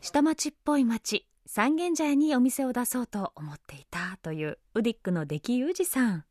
[0.00, 6.24] 下町っぽい町三軒茶屋にお店を出そうと思っていたというウディックの出来裕二さん。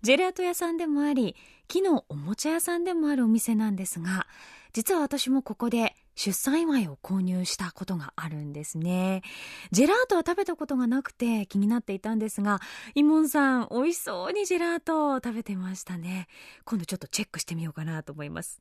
[0.00, 1.36] ジェラート屋さんでもあり
[1.68, 4.26] 木のおもちゃ屋さんでもあるお店なんですが
[4.72, 9.22] 実は私もここで出産祝いを購入したことがあるんですね。
[9.72, 12.60] ジェラートは食べたことがなくて気になっていたんですが
[12.94, 16.28] イモンさん美味しそうにジェラートを食べてましたね。
[16.64, 18.60] 今度ちょっとチェックしてみようかなと思います。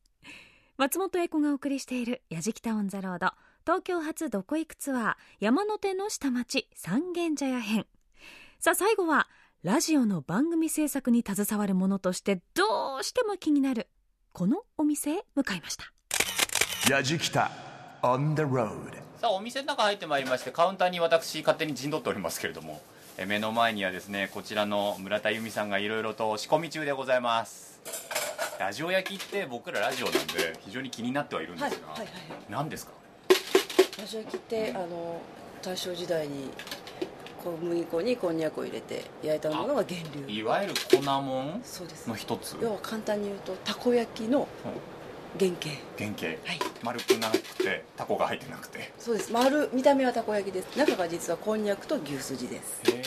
[0.77, 3.31] 松本英子がお送りしている「やじきたオン・ザ・ロード」
[3.65, 7.85] 東京発どこ行くツアー山手の下町三軒茶屋編。
[8.59, 9.27] さあ最後は
[9.63, 13.87] ラジオの番組制作に携わる者としてどうしても気になる
[14.33, 15.85] このお店へ向かいました。
[16.93, 17.49] やじきた
[18.01, 18.91] on the road.
[19.21, 22.81] さあお店の中入ってまいりましてカウンターに私勝手に陣取っておりますけれども
[23.17, 27.79] え目の前にはですねこちらの村田由美さんがいろいろと仕込み中でございます。
[28.59, 32.13] ラジオ焼きって僕らラジオなんで非常に気になってはいるんですが、はいはいはい。
[32.49, 32.91] 何ですか？
[33.97, 35.21] ラジオ焼きってあの
[35.61, 36.49] 大正時代に
[37.43, 39.95] 小麦粉にこんにゃくを入れて焼いたものが源
[40.27, 42.07] 流いわゆる粉もんそうです。
[42.07, 42.55] の一つ？
[42.61, 44.47] 要は簡単に言うとたこ焼きの
[45.37, 45.69] 原型。
[45.97, 46.37] 原型、はい。
[46.81, 48.79] 丸くなくてタコが入ってなくて。
[48.79, 49.33] へそうです。
[49.33, 50.77] 丸見た目はたこ焼きです。
[50.77, 52.81] 中が実はこんにゃくと牛すじです。
[52.87, 53.03] え。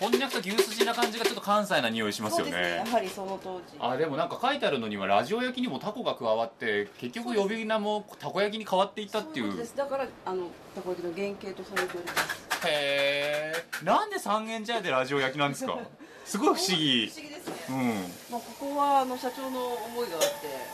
[0.00, 2.56] こんにゃくと牛すじな感じがちょっと関西な匂いしますよそうです。
[2.58, 3.62] ねやはりその当時。
[3.78, 9.46] あでもなんか書いてあるのにはラジオ焼きにもタコが加わって結局呼び名もたこ焼きに変わっていったっていう。
[9.46, 9.76] そうことです。
[9.76, 15.78] だからあのたこ焼きの原型とその通りですへえなんで三軒茶屋でラジオ焼きなんですか？
[16.24, 17.06] すごい不思議。
[17.08, 17.54] 不思議ですね。
[17.68, 17.94] うん。
[18.32, 20.26] まあ、ここはあの社長の思いがあって、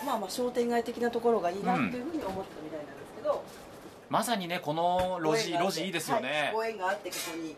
[0.06, 3.44] まあ、まあ商店街的なところがいいなっていうふうに思ってたみたいなんですけど、
[4.08, 7.56] まさにねこの路地路地いいですよね、はいご縁があってここに。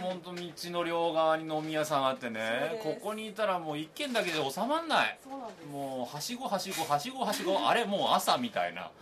[0.00, 2.78] 本当道の両側に飲み屋さんあってね。
[2.84, 5.18] ここにいたらもう一軒だけで収まんない。
[5.72, 7.68] もうはしごはしごはしごはしご。
[7.68, 8.92] あれもう朝みたいな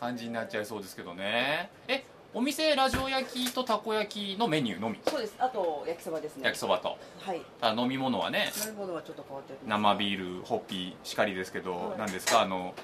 [0.00, 1.70] 感じになっちゃいそうですけどね。
[1.86, 2.04] え
[2.38, 4.98] お店ラジオ焼きとたこ焼きのメニューのみ。
[5.08, 5.34] そうです。
[5.38, 6.42] あと焼きそばですね。
[6.44, 6.98] 焼きそばと。
[7.18, 7.40] はい。
[7.62, 9.80] あ飲み物はね飲み物はちょっと変わっております。
[9.80, 11.98] 生ビールホッピーしかりですけどはい。
[11.98, 12.42] 何ですか？
[12.42, 12.74] あの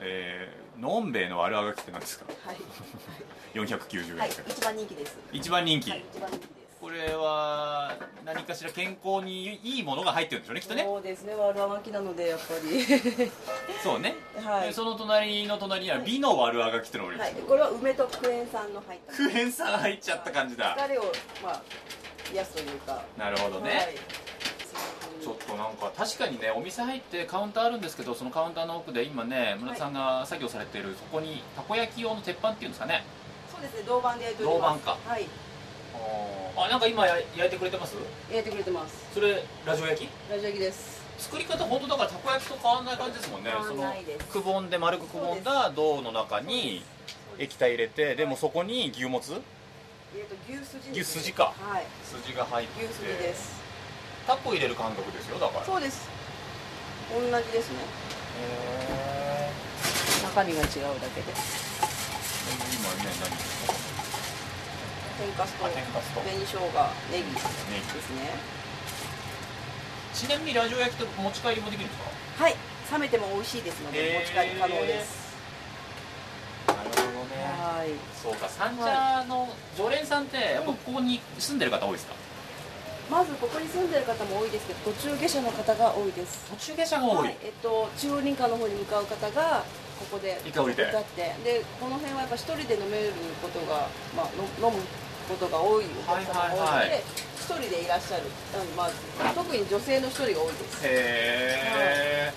[0.00, 2.26] えーのんべえの悪あがきって何ですか？
[2.44, 2.56] はい、
[3.58, 4.18] 490円。
[4.18, 4.28] はい。
[4.28, 5.18] ですか、一番人気です。
[5.32, 10.84] 一番人気、はい一番人気ですこれは何かしら健康にいいものが入ってるんでしょうねきっとね。
[10.84, 12.82] そうですね悪あがきなのでやっぱり。
[13.84, 14.68] そうね、はい。
[14.68, 17.42] でその隣の隣には美の悪あがきってのがあります、はい。
[17.42, 19.12] これは梅とクエン酸の入った。
[19.12, 20.74] クエン酸入っちゃった感じだ。
[20.78, 21.02] 疲れを
[21.42, 21.62] まあ
[22.32, 23.02] 癒すというか。
[23.18, 23.94] なるほどね、はい。
[25.22, 33.04] ちょっとなんか確かにねお店入ってカウンターあるんですけどそのカウンターの奥で今ね村田さんが作業されているそこにたこ焼き用の鉄板っていうんですかね。
[33.52, 34.96] そうですね銅板で銅板か。
[35.06, 35.28] はい
[35.94, 37.96] あなんか今や焼いてくれてます？
[38.30, 39.06] 焼いてくれてます。
[39.14, 40.10] それラジオ焼き？
[40.30, 40.98] ラジオ焼きです。
[41.18, 43.50] 作り方本当だからたこ焼きと変わんない感じですもんね。
[43.66, 43.92] その
[44.30, 46.82] くぼんで丸くくぼんだ銅の中に
[47.38, 49.32] 液体入れてでもそこに牛もつ？
[50.16, 51.54] えっと牛すじ牛すじか。
[51.58, 51.86] はい。
[52.04, 52.84] 筋が入って。
[52.84, 53.58] 牛すじです。
[54.26, 55.64] タコ入れる感覚ですよだから。
[55.64, 56.08] そうです。
[57.10, 57.78] 同じですね。
[58.42, 59.50] へ
[60.22, 61.32] 中身が違うだけで。
[61.32, 61.34] ー
[62.74, 63.57] 今ね何？
[65.18, 66.20] 天かすとあ天かすと。
[66.20, 66.62] 紅生姜
[67.10, 67.34] ネギ。
[67.34, 68.30] ですね。
[70.14, 71.98] ちなみにラジオ焼きと持ち帰りもできるんです
[72.38, 72.44] か？
[72.44, 72.54] はい。
[72.92, 74.20] 冷めても美味しいですのでへー。
[74.22, 75.34] 持ち帰り可能です。
[76.68, 77.42] なるほどね。
[77.50, 77.90] はい。
[78.14, 82.14] そうか三茶の常連さんってやっぱここに住んでる方多いですか？
[83.10, 86.46] まずここに住んでる方も多いですけど途中下車の方が多いです。
[86.50, 87.36] 途中下車が多い、はい。
[87.42, 89.64] えっと、中央林間の方に向かう方が
[89.98, 90.82] ここで一回降りて。
[90.82, 91.34] 歌って。
[91.42, 94.80] でこの辺はやっぱ一人で飲めることが、まあ、の飲む
[95.28, 97.02] ことが多いお客様が多いので、はいはいはい。
[97.36, 98.90] 一人でいらっしゃる、うんまあ、
[99.34, 100.84] 特に女性の一人が多いです。
[100.84, 102.32] へえ、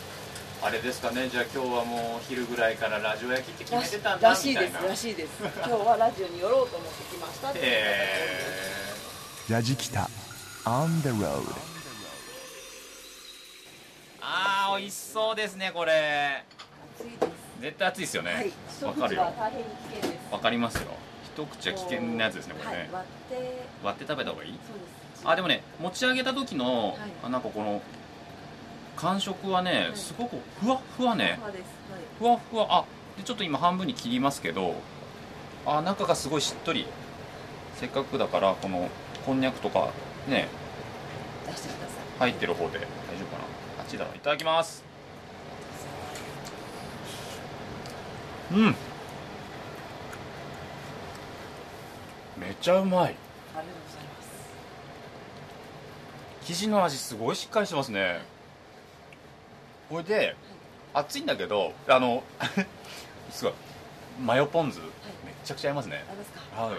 [0.62, 1.28] あれですかね。
[1.28, 5.30] じゃあ今日はもう昼ぐらいからラジオ焼きって決めてたんだらしいですらしいです。
[5.42, 7.54] 今日はラジオに寄ろうと思って来ました
[9.54, 10.10] ラジキタ
[10.66, 11.42] on the road
[14.22, 16.46] あー美味しそうですねこれ。
[16.96, 17.32] 暑いです。
[17.60, 18.34] 絶対熱いですよね。
[18.34, 18.52] はい。
[18.96, 19.34] かるよ。
[19.38, 20.34] 大変に危険です。
[20.34, 20.92] わかりますよ
[21.34, 23.68] 一口は危険なやつですねこれね、はい、割って。
[23.84, 24.52] 割って食べた方がいい？
[24.52, 24.86] そうで
[25.18, 25.28] す。
[25.28, 27.82] あでもね持ち上げた時の、はなんかこの
[28.96, 29.98] 感触はね、い。
[29.98, 31.40] すごくふわっふわね。
[32.20, 32.68] ふわっふわ。
[32.70, 32.86] あ
[33.18, 34.76] でちょっと今半分に切りますけど
[35.66, 36.86] あ中がすごいしっとり。
[37.76, 38.90] せっかくだからこの
[39.26, 39.90] こんにゃくとか
[40.28, 40.48] ね。
[41.48, 41.94] 出してくださ
[42.28, 42.30] い。
[42.30, 42.78] 入ってる方で。
[42.78, 42.86] 大丈
[43.24, 43.38] 夫か
[43.78, 43.82] な？
[43.82, 44.14] あっちだな。
[44.14, 44.84] いただきます。
[48.52, 48.76] うん
[52.52, 53.00] めっちゃうまい。
[53.02, 53.16] ありがとう
[53.88, 54.28] ございます。
[56.42, 58.20] 生地の味すごいしっかりしてますね。
[59.90, 60.36] これで
[60.94, 62.24] 熱いんだけどあの
[63.32, 63.54] すごい。
[64.22, 64.90] マヨポン酢めっ
[65.46, 66.04] ちゃくちゃ合いますね。
[66.10, 66.62] ありますか？
[66.62, 66.76] はい。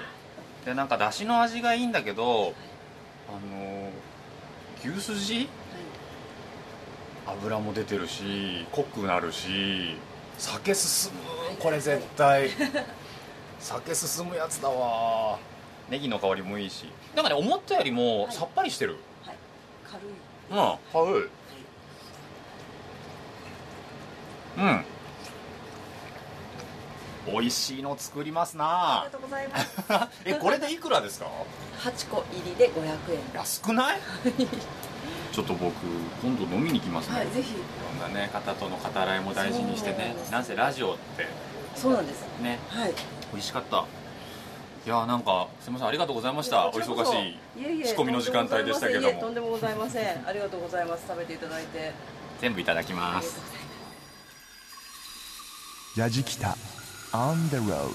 [0.67, 2.53] でなんかだしの味がいいんだけど
[3.31, 3.89] あの
[4.85, 5.49] 牛すじ
[7.27, 9.97] 油も出てるし濃くなるし
[10.37, 11.57] 酒進む。
[11.57, 12.51] これ絶対。
[13.59, 15.39] 酒進むやつだわ
[15.93, 16.87] ネギの香りもいいし。
[17.15, 19.37] なんかね思ったよりもさっぱりしてる、はい。
[19.87, 20.09] 軽い。
[20.51, 20.79] うん。
[20.91, 21.29] 軽い。
[24.59, 24.85] うん。
[27.35, 29.03] 美味しいの作りますな。
[29.03, 29.69] ありがとうございます。
[30.25, 31.27] えこれでいくらですか
[31.83, 33.21] ？8個入りで500円。
[33.35, 33.99] 安くない？
[35.31, 35.75] ちょっと僕
[36.23, 37.53] 今度飲みに行きますね、はいぜひ。
[37.53, 37.55] い
[38.01, 40.17] ろんなね方との語らいも大事にしてね。
[40.31, 41.29] なんせラジオって。
[41.77, 42.25] そうなんです。
[42.41, 42.59] ね。
[42.71, 42.95] はい。
[43.33, 43.85] 美味しかった
[44.85, 46.67] いやーなんかすみませんありがとうございました。
[46.67, 49.13] お忙しい仕込みの時間帯でしたけど。
[49.13, 50.27] もとんでもございません。
[50.27, 51.05] ありがとうございます。
[51.07, 51.93] 食べていただいて。
[52.41, 53.41] 全部いただきあます。
[57.13, 57.91] on the road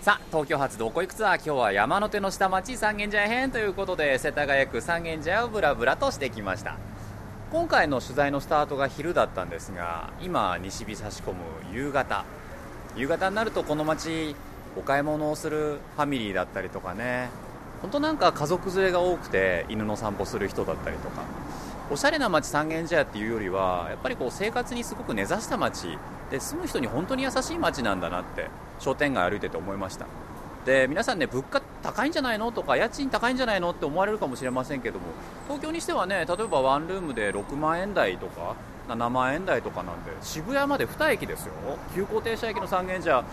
[0.00, 6.76] さあ東京発どこ行くツアー今日は山手の下町三軒茶屋編ということで世田谷区三軒茶屋をブラブラとしてきました。
[7.52, 11.38] 今回の取材のスタートが昼だったんですが今西日差し込む
[11.72, 12.24] 夕方
[12.98, 14.34] 夕方になるとこの街
[14.76, 17.30] お買い物をするファミリーだったりとかね。
[17.80, 21.22] 本当なんか家族連れが多くて犬の散歩する人だったりとか。
[21.90, 25.96] おしゃれな街三軒茶屋っていうよりはやっぱりこう生活にすごく根ざした街
[26.30, 30.06] で住む人に本当に優しい街なんだなって商店街歩いてて思いました。
[30.66, 35.06] で皆さんね物価高いんじゃないのとか家賃高いんじゃないのって思われるかもしれませんけども
[35.46, 38.56] 東京にしてはね例えばワンルームで6万円台とか
[38.88, 41.52] 7万円台とかなんで渋谷まで2駅ですよ。
[41.94, 43.24] 急行停車駅の三軒茶屋。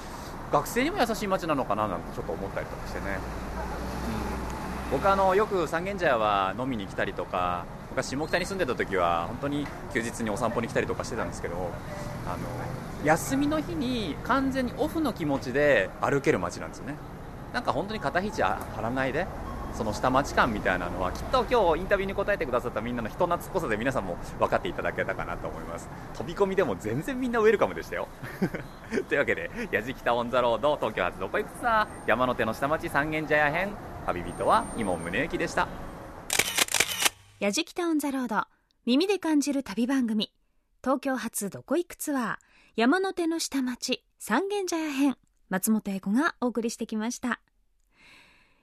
[0.51, 3.17] 学生にも優しい街なのかななんてちょっと思ったりとかしてね。
[4.91, 11.55] 僕あのよく三軒茶屋は飲みに来たりとか僕は下北に住んでた時は本当に休日にお散歩に来たりとかしてたんですけど
[12.27, 12.37] あの
[13.03, 16.95] 休みの日に完全にオフの気持ちで歩ける街なんですよね。
[17.53, 19.25] なんか本当に肩肘張らないで
[19.75, 25.89] その下町感みたいなのはきっと今日インタビューに答えてくださったみんなの人懐っこさで皆さんも分かっていただけたかなと思います。
[26.17, 28.07] 飛び込みでも全然みんなウェルカムでしたよ。
[29.09, 33.69] というわけで「やじきたオン・ザ・ロード東京発どこ行くツアー山手の下町三軒茶屋編。
[34.05, 35.67] 旅人は今宗行でした。
[37.39, 38.43] やじきたオンザロード
[38.85, 40.31] 耳で感じる旅番組。
[40.83, 42.35] 東京発どこ行くツアー
[42.75, 45.17] 山手の下町三軒茶屋編。
[45.49, 47.39] 松本英子がお送りしてきました。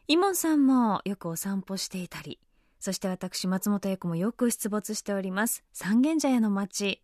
[0.08, 2.38] イモンさんもよくお散歩していたり
[2.82, 5.62] そして私松本英子もよく出没しております。
[5.72, 7.00] 三軒茶屋の街。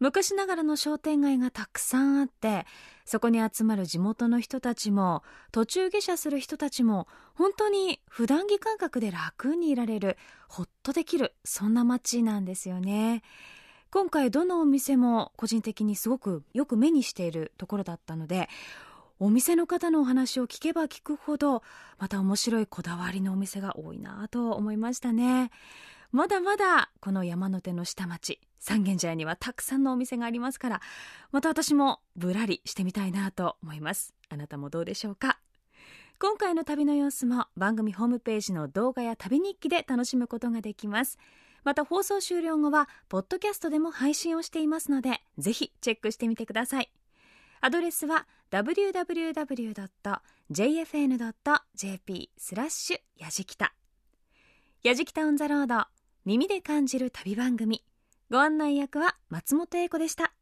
[0.00, 2.66] 昔ながらの商店街がたくさんあって
[3.04, 10.18] そこに集まる地元の人たちも途中下車する人たちも本当に普段着感覚で楽にいられる
[10.48, 13.22] ほっとできるそんな街なんですよね。
[13.92, 18.48] 今回どのお店も個人的にすごくよく目にしているところだったので
[19.20, 21.62] お店の方のお話を聞けば聞くほど
[21.98, 25.50] また面白いこだわりのお店が多いなと思いましたね。
[26.12, 30.80] まだまだこの山手の下町三軒茶屋にはたくさんのお店がありますから
[31.32, 34.14] また私もぶらりしてみたいなと思います。
[34.30, 35.38] あなたもどうでしょうか？
[36.20, 41.18] 今回の旅の様子も番組ホームページの動画や旅日記で楽しむことができます。
[41.64, 46.90] また放送終了後はポッドキャストでも配信をしていますのでぜひチェックしてみてください。
[47.60, 49.80] アドレスは www.jfn.jp
[52.38, 53.74] スラッシュやじきた。
[54.84, 55.86] やじきたオンザロード
[56.24, 57.82] 耳で感じる旅番組。
[58.30, 60.32] ご案内役は松本英子でした。